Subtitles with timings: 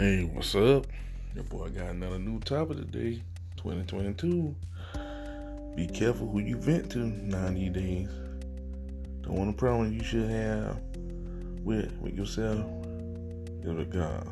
[0.00, 0.86] Hey, what's up?
[1.34, 3.22] Your boy got another new topic today,
[3.58, 4.56] 2022.
[5.76, 8.08] Be careful who you vent to 90 days.
[9.20, 10.80] The only problem you should have
[11.62, 12.64] with with yourself
[13.62, 14.26] is with God.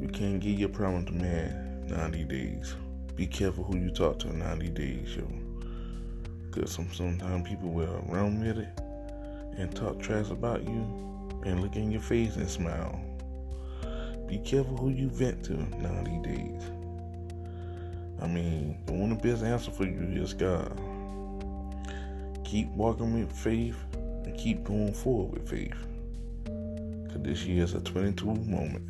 [0.00, 2.74] You can't give your problem to man 90 days.
[3.14, 5.28] Be careful who you talk to 90 days, yo.
[6.50, 8.80] Cause some sometimes people will run with it
[9.56, 13.00] and talk trash about you and look in your face and smile.
[14.32, 16.62] Be careful who you vent to 90 days.
[18.18, 20.72] I mean, the one of the best answer for you is God.
[22.42, 25.76] Keep walking with faith and keep going forward with faith.
[27.12, 28.88] Cause this year is a 22 moment.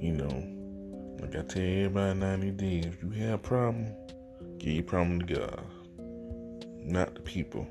[0.00, 3.88] You know, like I tell everybody 90 days, if you have a problem,
[4.58, 5.64] give your problem to God.
[6.78, 7.66] Not the people.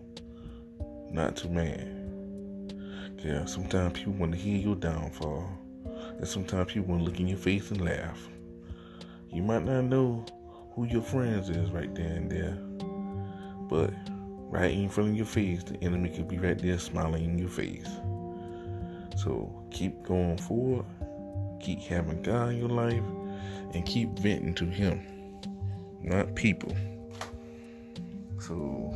[1.13, 3.15] Not to man.
[3.23, 5.59] Yeah, sometimes people want to hear your downfall.
[5.85, 8.29] And sometimes people to look in your face and laugh.
[9.31, 10.25] You might not know
[10.71, 12.57] who your friends is right there and there.
[13.69, 13.93] But
[14.49, 17.49] right in front of your face, the enemy could be right there smiling in your
[17.49, 17.89] face.
[19.15, 20.85] So keep going forward,
[21.59, 23.03] keep having God in your life,
[23.73, 25.01] and keep venting to Him,
[26.01, 26.75] not people.
[28.39, 28.93] So,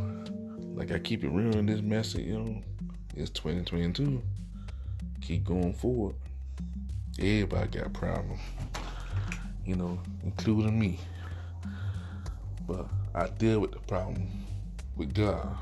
[0.76, 2.62] like I keep it real in this message, you know,
[3.16, 4.22] it's 2022.
[5.22, 6.16] Keep going forward.
[7.20, 8.40] Everybody got problems,
[9.66, 11.00] you know, including me.
[12.68, 14.30] But I deal with the problem
[14.96, 15.58] with God,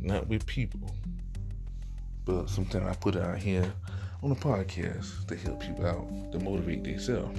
[0.00, 0.90] not with people.
[2.24, 3.72] But sometimes I put it out here
[4.20, 7.38] on a podcast to help people out, to motivate themselves.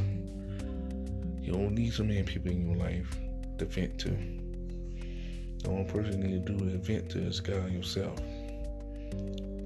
[1.41, 3.17] You don't need so many people in your life
[3.57, 4.11] to vent to.
[5.61, 8.17] The only person you need to do is vent to is God yourself.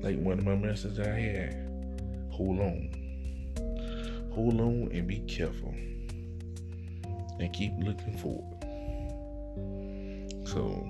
[0.01, 1.69] Like one of my messages I had,
[2.31, 3.00] hold on.
[4.31, 5.73] Hold on and be careful.
[7.39, 8.57] And keep looking forward.
[10.47, 10.87] So,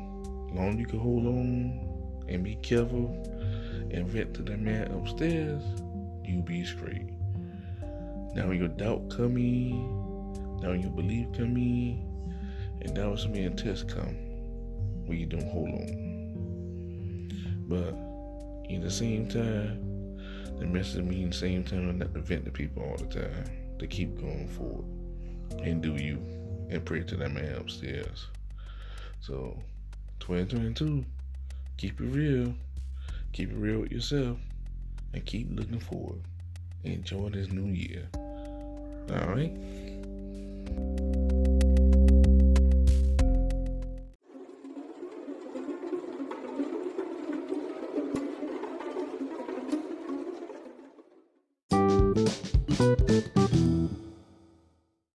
[0.54, 3.08] long you can hold on and be careful
[3.92, 5.62] and vent to the man upstairs,
[6.24, 7.10] you be straight.
[8.34, 9.72] Now when your doubt come in,
[10.62, 12.08] now when your belief come in,
[12.82, 14.16] and now some a test come,
[15.06, 16.12] where you don't hold on.
[17.68, 17.94] But
[18.72, 19.91] in the same time,
[20.62, 23.46] the message means the same time not to vent to people all the time.
[23.80, 24.86] To keep going forward
[25.64, 26.18] and do you
[26.70, 28.28] and pray to that man upstairs.
[29.22, 29.58] So
[30.20, 31.04] 2022,
[31.78, 32.54] keep it real.
[33.34, 34.38] Keep it real with yourself
[35.14, 36.22] and keep looking forward.
[36.84, 38.08] Enjoy this new year.
[38.16, 39.30] All